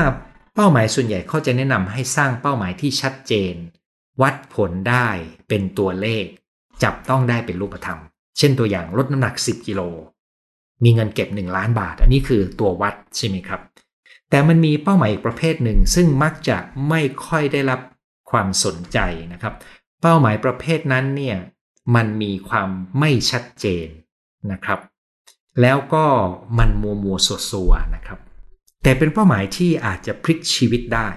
[0.55, 3.55] เป้าหมายส่วนใหญ่เขาจะแนะนำให้สร้างเป้าหมายที่ชัดเจน
[4.21, 5.07] วัดผลได้
[5.47, 6.25] เป็นตัวเลข
[6.83, 7.99] จับต้องได้เป็นรูปธรรม
[8.37, 9.81] เช่นตัวอย่างลดน้ำหนัก 10 กิโล
[10.83, 13.61] มีเงินเก็บ 1 ล้านบาท อันนี้คือตัววัดใช่ไหมครับ
[14.29, 16.57] แต่มันมีเป้าหมายอีกประเภทหนึ่ง ซึ่งมักจะ
[16.89, 17.79] ไม่ค่อยได้รับ
[18.31, 18.97] ความสนใจ
[19.33, 19.53] นะครับ
[20.01, 21.37] เป้าหมายประเภทนั้นเนี่ย
[21.95, 22.69] มันมีความ
[22.99, 23.87] ไม่ชัดเจน
[24.51, 24.79] นะครับ
[25.61, 26.05] แล้วก็
[26.57, 28.19] มันมัวมัวสัวสัวนะครับ
[28.83, 31.07] แต่เป็นเป้าหมายที่อาจจะพลิกชีวิตได้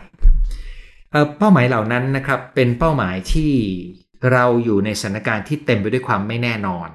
[1.38, 3.52] เป้าหมายเหล่านั้นนะครับเป็นเป้าหมายที่
[4.32, 6.88] เราอยู่ในสถานการณ์ที่เต็มไปด้วยความไม่แน่นอน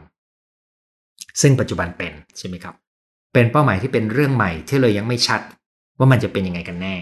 [1.42, 2.76] ซึ่งปัจจุบันเป็นใช่ไหมครับ
[3.34, 5.42] เป็นเป้าหมายที่เป็นเรื่องใหม่ที่เลยยังไม่ชัด
[5.98, 6.96] ว่ามันจะเป็นยังไงกันแน่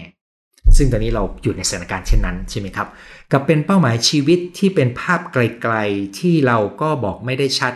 [0.76, 2.88] ซึ่งตอนนี้เราอยู่ในสถานการณ์เช่นนั้นใช่ไหมครับ
[3.32, 7.74] กับเป็นเป้าหมายชีวิตที่เป็นภาพไกลๆที่เราก็บอกไม่ได้ชัด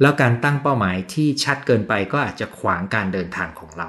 [0.00, 3.88] แล้วการตั้งเป้าหมายที่ชัดเกินไปก็อาจจะขวางการเดินทางของเรา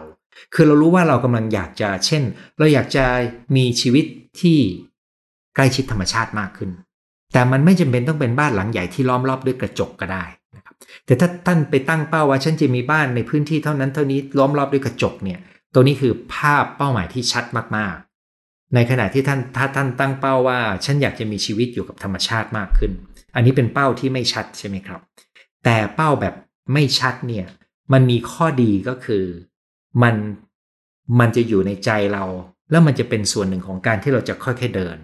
[0.53, 2.23] คือเรารู้ว่าเรากำลังอยากจะ เช่น
[2.57, 3.05] เราอยากจะ
[3.55, 4.05] มีชีวิต
[4.41, 4.59] ที่
[5.55, 6.71] ใกล้ชิดธรรมชาติมากขึ้น
[7.33, 10.23] แต่มันไม่จำเป็นต้องเป็นบ้านหลังใหญ่ที่ล้อมรอบด้วยกระจกก็ได้
[11.05, 15.39] แต่ถ้าท่านไปตั้งเป้าว่าฉันจะมีบ้านในพื้นที่เท่านั้นเท่านี้ล้อมรอบด้วยกระจกเนี่ย
[15.73, 17.45] ตัวนี้คือภาพเป้าหมายที่ชัด
[17.77, 22.91] มากๆ ในขณะที่ท่านถ้าท่านตั้งเป้าว่า ฉันอยากจะมีชีวิตอยู่กับธรรมชาติมากขึ้น
[23.35, 25.01] อันนี้เป็นเป้าที่ไม่ชัดใช่ไหมครับ
[25.63, 26.35] แต่เป้าแบบ
[26.73, 27.45] ไม่ชัดเนี่ย
[27.93, 29.23] มันมีข้อดีก็คือ
[30.03, 30.15] มัน
[31.19, 32.25] มันจะอยู่ในใจเรา
[32.71, 34.97] แล้วมันจะเป็นส่วนหนึ่งของการที่เราจะค่อยๆเดิน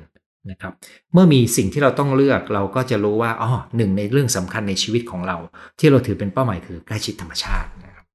[0.52, 0.74] นะครับ
[1.14, 5.38] เมื่อมีสิ่งที่เราต้องเลือกเราก็จะรู้ว่าอ๋อหนึ่งในเรื่องสำคัญในชีวิตของเรา
[5.80, 8.06] ที่เราถือเป็นเป้าหมายคือใกล้ชิดธรรมชาตินะครับ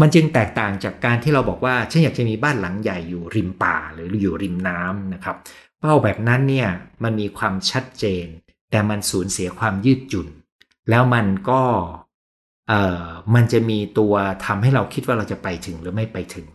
[0.00, 5.36] มันจึงแตกต่างจากการที่เราบอกว่าฉันอยากจะมีบ้านหลังใหญ่อยู่ริมป่าหรืออยู่ริมน้ำนะครับ
[5.80, 6.68] เป้าแบบนั้นเนี่ย
[7.02, 8.26] มันมีความชัดเจน
[8.70, 10.28] แต่มันสูญเสียความยืดหยุ่น
[10.90, 11.62] แล้วมันก็
[12.68, 14.14] เอ่อมันจะมีตัว
[14.46, 16.46] ทำให้เราคิดว่าเราจะไปถึงหรือไม่ไปถึง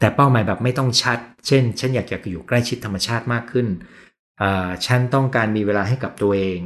[0.00, 3.66] แต่เป้าหมายแบบไม่ต้องชัด เช่น ฉันอยากจะอยู่ใกล้ชิดธรรมชาติมากขึ้น
[4.86, 6.60] ฉันต้องการมีเวลาให้กับตัวเอง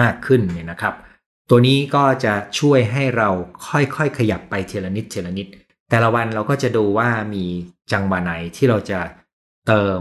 [0.00, 0.94] มากขึ้นเนี่ยนะครับ
[1.50, 3.28] ตัวนี้ก็จะช่วยให้เรา
[3.68, 5.46] ค่อยๆขยับไปเทละนิดเทละนิด
[5.90, 7.44] แต่ละวันเราก็จะดูว่ามี
[7.92, 9.00] จังหวะไหนที่เราจะ
[9.66, 10.00] เติม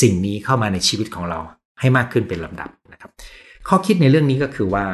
[0.00, 1.40] สิ่งนี้เข้ามาในชีวิตของเรา
[1.80, 3.10] ให้มากขึ้นเป็นลำดับนะครับ
[3.68, 4.86] ข้อคิดในเรื่องนี้ก็คือว่า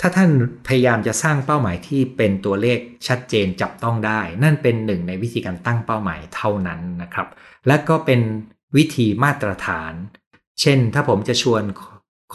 [0.00, 0.30] ถ้าท่าน
[0.66, 7.28] พยายามจะสร้างเป้าหมายที่เป็นตัวเลขชัดเจนจับต้องได้ นั่นเป็นหนึ่งในวิธีการตั้งเป้าหมายเท่านั้นนะครับ
[7.66, 8.20] และก็เป็น
[8.76, 9.92] วิธีมาตรฐาน
[10.60, 11.62] เช่น ถ้าผมจะชวน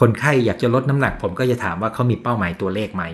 [0.00, 3.04] คนไข้อยากจะลดน้ำหนัก ผมก็จะถามว่าเขามีเป้าหมายตัวเลขไหม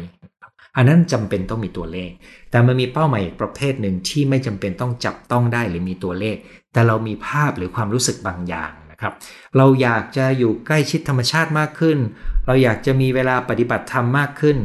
[0.77, 2.11] อันนั้นจำเป็นต้องมีตัวเลข
[2.51, 6.37] แต่มันมีเป้าหมายอีกประเภทหนึ่งที่ไม่จำเป็นต้องจับต้องได้หรือมีตัวเลข
[6.73, 9.12] แต่เรามีภาพหรือความรู้สึกบางอย่างนะครับ
[9.57, 11.99] เราอยากจะอยู่ใกล้ชิดธรรมชาติมากขึ้น
[12.47, 14.59] เราอยากจะมีเวลาปฏิบัติธรรมมากขึ้น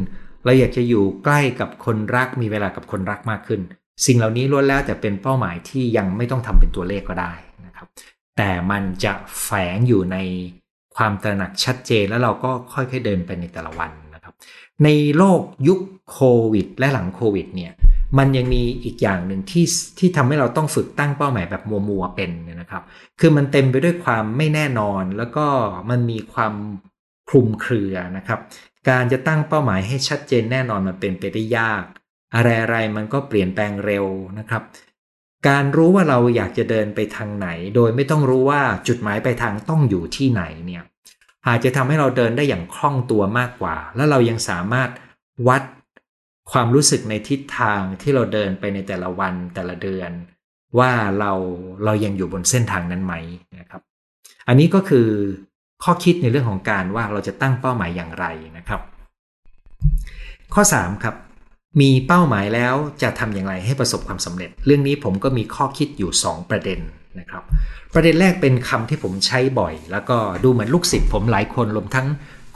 [0.44, 3.60] เราอยากจะอยู่ใกล้กับคนรัก มีเวลากับคนรักมากขึ้น
[4.06, 7.32] สิ่งเหล่านี้ล้วนแล้วแต่เป็นเป้าหมายที่ยังไม่ต้องทำเป็นตัวเลขก็ได้
[8.36, 10.16] แต่มันจะแฝงอยู่ใน
[10.96, 14.34] ความตระหนักชัดเจนแล้วเราก็ค่อยๆเดินไปในแต่ละวันนะครับ
[14.84, 16.20] ในโลกยุคโค
[16.52, 17.72] วิด และหลังโควิดเนี่ย
[18.18, 19.66] มันยังมีอีกอย่างหนึ่งที่
[19.98, 22.82] ที่ทำให้เราต้องฝึกตั้งเป้าหมายแบบมัวๆเป็นนะครับ
[23.20, 25.46] คือมันเต็มไปด้วยความไม่แน่นอนแล้วก็
[25.90, 26.54] มันมีความ
[27.28, 28.40] คลุมเครือนะครับ
[28.88, 31.82] การจะตั้งเป้าหมายให้ชัดเจนแน่นอนมันเป็นไปได้ยาก
[32.34, 34.06] อะไรๆมันก็เปลี่ยนแปลงเร็ว
[34.38, 34.62] นะครับ
[35.48, 40.82] การรู้ว่าเราอยากจะเดินไปทางไหน โดยไม่ต้องรู้ว่าจุดหมายไปทางต้องอยู่ที่ไหนเนี่ย
[41.48, 44.90] อาจจะทำให้เราเดินได้อย่างคล่องตัวมากกว่า แล้วเรายังสามารถ
[45.48, 45.62] วัด
[46.52, 50.10] ความรู้สึกในทิศทางที่เราเดินไปในแต่ละวันแต่ละเดือน
[50.78, 51.32] ว่าเรา
[51.84, 53.14] เรายังอยู่บนเส้นทางนั้นไหม
[53.58, 53.82] นะครับ
[54.48, 55.08] อันนี้ก็คือ
[55.84, 58.26] ข้อคิดในเรื่องของการว่าเราจะตั้งเป้าหมายอย่างไร
[58.56, 58.80] นะครับ
[60.54, 61.14] ข้อ 3 ครับ
[61.80, 66.80] มีเป้าหมายแล้วจะทำอย่างไรให้ประสบความสำเร็จ เรื่องนี้ผมก็มีข้อคิดอยู่ 2 ประเด็น
[67.18, 67.42] นะครับ
[67.94, 72.06] ประเด็นแรกเป็นคำที่ผมใช้บ่อย แล้วก็ดูเหมือนลูกศิษย์ผมหลายคนรวมทั้ง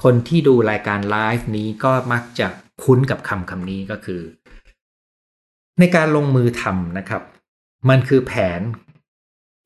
[0.02, 2.46] คนที่ดูรายการไลฟ์นี้ก็มักจะ
[2.84, 4.22] คุ้นกับคำคำนี้ก็คือ
[5.80, 7.22] ในการลงมือทำนะครับ
[7.88, 8.60] มันคือแผน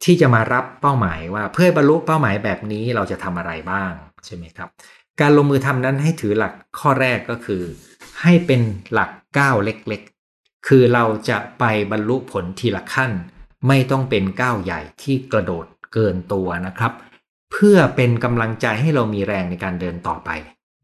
[0.04, 3.92] ที่จะมารับเป้าหมายว่าเพื่อบรรลุเป้าหมายแบบนี้เราจะทำอะไรบ้าง
[4.24, 4.68] ใช่ไหมครับ
[5.20, 7.62] การลงมือทำนั้นให้ถือหลักข้อแรกก็คือ
[8.22, 8.60] ให้เป็น
[8.92, 13.10] หลักก้าวเล็กๆ คือเราจะไปบรรลุผลทีละขั้น
[13.68, 16.92] ไม่ต้องเป็นก้าวใหญ่ที่กระโดดเกินตัวนะครับ
[17.52, 20.30] เพื่อเป็นกำลังใจให้เรามีแรงในการเดินต่อไป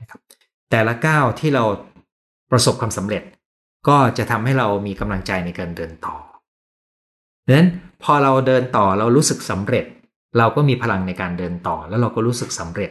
[0.01, 0.21] นะครับ
[0.71, 1.65] แต่ละก้าวที่เรา
[2.51, 3.23] ประสบความสำเร็จ
[3.89, 6.17] ก็จะทำให้เรามีกำลังใจในการเดินต่อ
[7.47, 7.69] ดังนั้น
[8.03, 9.85] พอเราเดินต่อเรารู้สึกสำเร็จ
[10.39, 12.91] เราก็มีพลังในการเดินต่อ แล้วเราก็รู้สึกสำเร็จ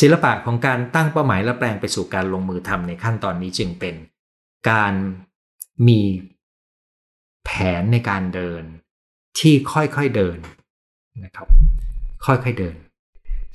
[0.00, 3.94] ศิลปะของการตั้งเป้าหมายและแปลงไปสู่การลงมือทำในขั้นตอนนี้จึงเป็น
[4.70, 4.94] การ
[5.88, 6.00] มี
[7.44, 8.62] แผนในการเดิน
[9.38, 10.38] ที่ค่อยๆเดิน
[11.24, 11.48] นะครับ
[12.26, 12.76] ค่อยๆเดิน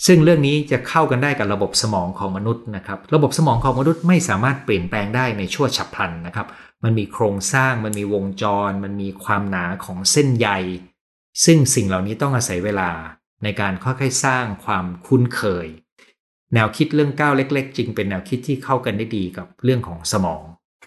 [0.05, 6.47] ซึ่งเรื่องนี้จะเข้ากันได้กับระบบสมองของมนุษย์นะครับ ระบบสมองของมนุษย์ไม่สามารถเปลี่ยนแปลงได้ในชั่วฉับพลันนะครับ
[6.83, 10.49] มันมีโครงสร้าง มันมีวงจร มันมีความหนาของเส้นใย
[11.45, 12.91] ซึ่งสิ่งเหล่านี้ต้องอาศัยเวลา
[13.43, 15.67] ในการค่อยๆสร้างความคุ้นเคย
[16.53, 20.43] แนวคิดเรื่องก้าวเล็ก ๆ จริงเป็นแนวคิดที่เข้ากันได้ดีกับเรื่องของสมอง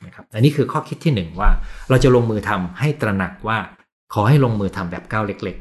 [0.06, 1.50] นะครับอันนี้คือข้อคิดที่หนึ่งว่า
[1.88, 3.58] เราจะลงมือทำให้ตระหนักว่า
[4.14, 5.56] ขอให้ลงมือทำแบบก้าวเล็ก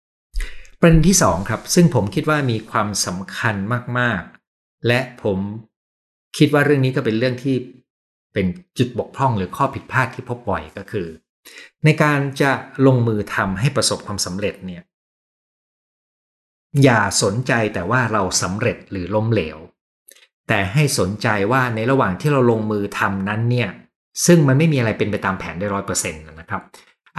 [0.00, 3.54] ๆ ประเด็นที่สองครับซึ่งผมคิดว่ามีความสำคัญ
[3.98, 5.38] มากๆ และผม
[6.38, 7.56] คิดว่าเรื่องนี้ก็เป็นเรื่องที่
[8.32, 8.46] เป็น
[8.78, 11.06] จุดบกพร่องหรือข้อผิดพลาดที่พบบ่อยก็คือ
[11.84, 12.50] ในการจะ
[12.86, 14.82] ลงมือทำให้ประสบความสำเร็จเนี่ย
[16.84, 19.58] อย่าสนใจแต่ว่าเราสำเร็จหรือล้มเหลว
[20.48, 23.68] แต่ให้สนใจว่าในระหว่างที่เราลงมือทำนั้นเนี่ย
[24.26, 26.62] ซึ่งมันไม่มีอะไรเป็นไปตามแผนได้ร้อยเปอร์เซ็นต์นะครับ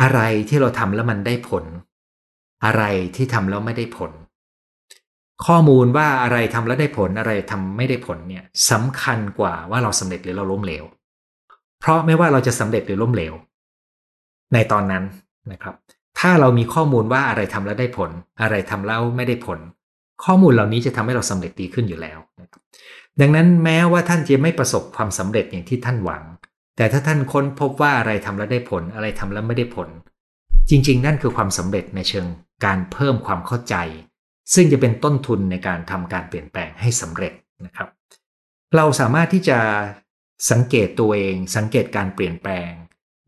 [0.01, 1.65] อะไรที่เราทำแล้วมันได้ผล
[2.65, 2.83] อะไร
[3.15, 4.11] ที่ทำแล้วไม่ได้ผล
[5.45, 10.83] ข้อมูลว่าอะไรทำแล้วได้ผลอะไรทำไม่ได้ผลเนี่ยสำคัญกว่าว่าเราสำเร็จหรือเราล้มเหลว
[11.79, 13.33] เพราะไม่ว่าเราจะสำเร็จหรือล้มเหลว
[14.53, 15.03] ในตอนนั้น
[15.51, 15.75] นะครับ
[16.19, 19.59] ถ้าเรามีข้อมูลว่าอะไรทำแล้วได้ผล อะไรทำแล้วไม่ได้ผล
[20.23, 22.61] ข้อมูลเหล่านี้จะทำให้เราสำเร็จดีขึ้นอยู่แล้วนะครับ
[23.21, 26.23] ดังนั้นแม้ว่าท่านจะไม่ประสบความสำเร็จอย่างที่ท่านหวัง
[26.77, 29.89] แต่ถ้าท่านค้นพบว่าอะไรทำแล้วได้ผล อะไรทำแล้วไม่ได้ผล
[30.69, 32.25] จริง ๆ นั่นคือความสำเร็จในเชิง
[32.65, 33.75] การเพิ่มความเข้าใจ
[34.53, 37.33] ซึ่งจะเป็นต้นทุนในการทำการเปลี่ยนแปลงให้สำเร็จ
[37.65, 37.87] นะครับ
[38.75, 39.59] เราสามารถที่จะ
[40.51, 42.69] สังเกตตัวเอง สังเกตการเปลี่ยนแปลง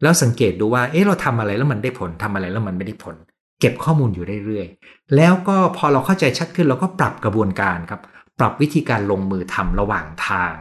[0.01, 3.15] แล้วสังเกตดูว่า เอ๊ะเราทำอะไรแล้วมันได้ผลทำอะไรแล้วมันไม่ได้ผล
[3.59, 8.01] เก็บข้อมูลอยู่เรื่อยๆ แล้วก็พอเราเข้าใจชัดขึ้นเราก็ปรับกระบวนการครับ
[8.39, 10.53] ปรับวิธีการลงมือทำระหว่างทาง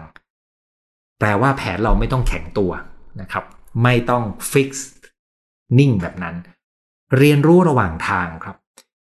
[1.18, 2.72] แปลว่าแผนเราไม่ต้องแข็งตัว
[3.20, 3.44] นะครับ
[3.82, 4.88] ไม่ต้องฟิกซ์
[5.78, 6.34] นิ่งแบบนั้น
[7.18, 8.56] เรียนรู้ระหว่างทางครับ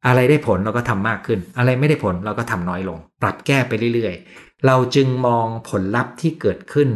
[0.07, 6.89] อะไรได้ผลเราก็ทำมากขึ้น อะไรไม่ได้ผลเราก็ทำน้อยลง ปรับแก้ไปเรื่อยๆ เราจึงมองผลลัพธ์ที่เกิดขึ้น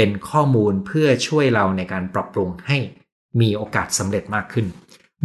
[0.00, 2.78] เป็นข้อมูลเพื่อช่วยเราในการปรับปรุงให้
[3.40, 4.66] มีโอกาสสำเร็จมากขึ้น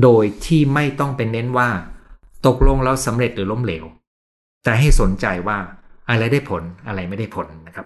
[0.03, 1.69] โดยที่ไม่ต้องเป็นเน้นว่า
[2.45, 3.85] ตกลงเราสำเร็จหรือล้มเหลว
[4.63, 5.57] แต่ให้สนใจว่า
[6.09, 7.85] อะไรได้ผลอะไรไม่ได้ผลนะครับ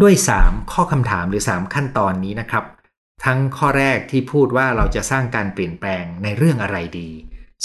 [0.00, 2.64] ด้วย 3 ข้อคำถามหรือ 3 ขั้นตอนนี้นะครับ
[3.24, 7.10] ทั้งข้อแรกที่พูดว่าเราจะสร้างการเปลี่ยนแปลงในเรื่องอะไรดี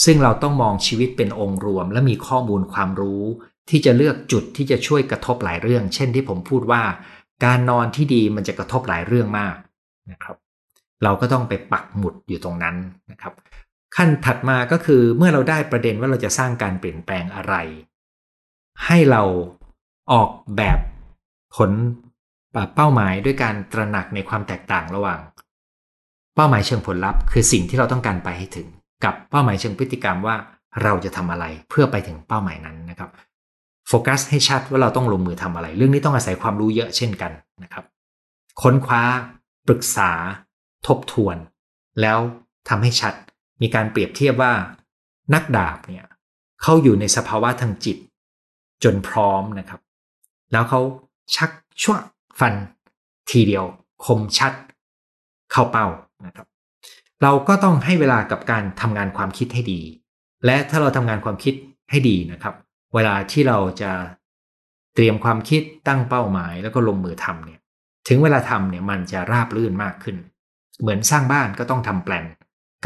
[0.04, 3.24] ซึ่งเราต้องมองชีวิตเป็นองค์รวม และมีข้อมูลความรู้
[3.70, 6.84] ที่จะเลือกจุดที่จะช่วยกระทบหลายเรื่อง เช่นที่ผมพูดว่า
[7.44, 9.56] การนอนที่ดีมันจะกระทบหลายเรื่องมาก
[10.12, 10.38] นะครับ
[11.04, 12.76] เราก็ต้องไปปักหมุดอยู่ตรงนั้น
[13.12, 13.34] นะครับ
[13.96, 17.56] ขั้นถัดมาก็คือเมื่อเราได้ประเด็นว่าเราจะสร้างการเปลี่ยนแปลงอะไร
[18.86, 19.24] ให้เรา
[20.12, 20.80] ออกแบบ
[21.56, 21.72] ผล
[22.76, 25.20] เป้าหมายด้วยการตระหนักในความแตกต่างระหว่าง
[26.36, 28.68] เป้าหมายเชิงผลลัพธ์คือสิ่งที่เราต้องการไปให้ถึง
[29.04, 30.36] กับเป้าหมายเชิงพฤติกรรมว่า
[30.84, 33.10] เราจะทำอะไรเพื่อไปถึงเป้าหมายนั้นนะครับ
[33.88, 37.32] โฟกัสให้ชัดว่าเราต้องลงมือทำอะไร เรื่องนี้ต้องอาศัยความรู้เยอะเช่นกัน
[37.64, 37.86] นะครับ
[38.62, 39.02] ค้นคว้า
[39.68, 40.12] ปรึกษา
[40.88, 41.38] ทบทวน
[42.02, 42.20] แล้ว
[42.70, 43.14] ทำให้ชัด
[43.62, 44.54] มีการเปรียบเทียบว่า
[45.34, 46.06] นักดาบเนี่ย
[46.62, 47.98] เขาอยู่ในสภาวะทางจิต
[48.84, 49.82] จนพร้อมนะครับ
[50.52, 50.82] แล้วเขา
[51.36, 51.96] ชักชั่ว
[52.40, 52.54] ฟัน
[53.30, 53.66] ทีเดียว
[54.06, 54.54] คมชัด
[55.52, 55.88] เข้าเป้า
[56.26, 56.48] นะครับ
[57.24, 59.82] เราก็ต้องให้เวลากับการทำงานความคิดให้ดี
[60.46, 61.54] และถ้าเราทำงานความคิด
[61.90, 62.56] ให้ดีนะครับ
[62.96, 63.92] เวลาที่เราจะ
[64.96, 67.60] เตรียมความคิดตั้งเป้าหมายแล้วก็ลงมือทำเนี่ย
[68.08, 70.18] ถึงเวลาทำเนี่ยมันจะราบรื่นมากขึ้น
[70.82, 72.26] เหมือนสร้างบ้านก็ต้องทำแปลน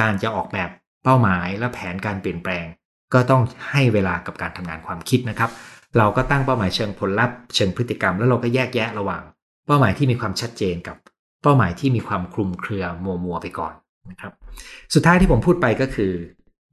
[0.02, 0.70] การจะออกแบบ
[1.04, 2.66] เป้าหมายและแผนการเปลี่ยนแปลง
[3.14, 3.42] ก็ต้อง
[3.72, 5.52] ให้เวลากับการทำงานความคิดนะครับ
[5.98, 9.24] เราก็ตั้งเป้าหมายเชิงผลลัพธ์เชิงพฤติกรรม แล้วเราก็แยกแยะระหว่าง
[9.68, 10.98] เป้าหมายที่มีความชัดเจนกับ
[11.44, 13.74] เป้าหมายที่มีความคลุมเครือมัวมัวไปก่อน
[14.12, 14.34] นะครับ
[14.94, 16.12] สุดท้ายที่ผมพูดไปก็คือ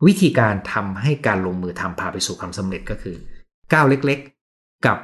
[0.07, 3.17] วิธีการทำให้การลงมือทำพาไปสู่ความสำเร็จก็คือ
[3.73, 4.99] ก้าวเล็กๆ กับ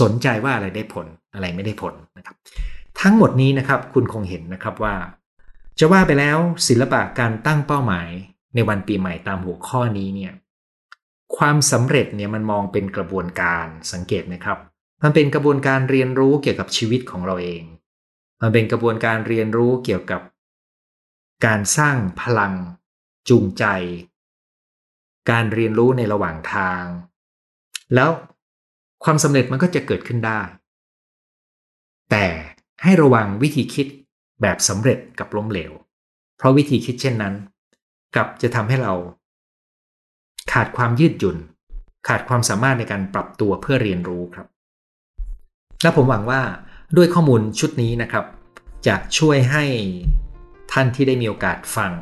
[0.00, 2.36] สนใจว่าอะไรได้ผลอะไรไม่ได้ผลนะครับ
[3.00, 4.94] ทั้งหมดนี้นะครับคุณคงเห็นนะครับว่า
[5.78, 8.08] จะว่าไปแล้วศิลปะการตั้งเป้าหมาย
[8.54, 10.32] ในวันปีใหม่ตามหัวข้อนี้เนี่ย
[11.36, 14.58] ความสำเร็จเนี่ยมันมองเป็นกระบวนการสังเกตไหมครับ
[15.02, 17.62] มันเป็นกระบวนการเรียนรู้เกี่ยวกับชีวิตของเราเอง
[18.42, 20.20] มันเป็นกระบวนการเรียนรู้เกี่ยวกับ
[21.46, 22.52] การสร้างพลัง
[23.28, 23.64] จูงใจ
[25.30, 26.84] การเรียนรู้ในระหว่างทาง
[27.94, 28.10] แล้ว
[29.04, 30.40] ความสำเร็จมันก็จะเกิดขึ้นได้
[32.10, 32.26] แต่
[32.82, 33.86] ให้ระวังวิธีคิด
[34.42, 35.72] แบบสำเร็จกับล้มเหลว
[36.36, 37.34] เพราะวิธีคิดเช่นนั้น
[38.14, 38.94] กลับจะทำให้เรา
[40.52, 41.36] ขาดความยืดหยุ่น
[42.08, 44.46] ขาดความสามารถในการปรับตัวเพื่อเรียนรู้ครับ
[45.82, 46.42] และผมหวังว่า
[46.96, 48.24] ด้วยข้อมูลชุดนี้นะครับ
[48.86, 49.64] จะช่วยให้
[50.72, 51.92] ท่านที่ได้มีโอกาสฟัง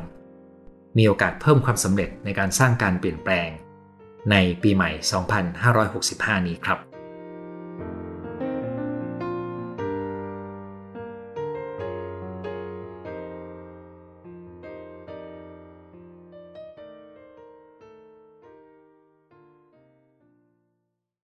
[0.97, 3.49] มีโอกาสเพิ่มความสำเร็จในการสร้างการเปลี่ยนแปลง
[4.31, 4.89] ในปีใหม่
[5.69, 6.90] 2565 นี้ครับ